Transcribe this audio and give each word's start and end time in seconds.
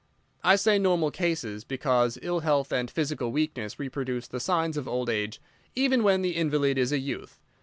I 0.43 0.55
say 0.55 0.79
normal 0.79 1.11
cases, 1.11 1.63
because 1.63 2.17
ill 2.23 2.39
health 2.39 2.71
and 2.73 2.89
physical 2.89 3.31
weakness 3.31 3.77
reproduce 3.77 4.25
the 4.27 4.39
signs 4.39 4.75
of 4.75 4.87
old 4.87 5.11
age, 5.11 5.39
even 5.75 6.01
when 6.01 6.23
the 6.23 6.35
invalid 6.37 6.79
is 6.79 6.91
a 6.91 6.97
youth. 6.97 7.37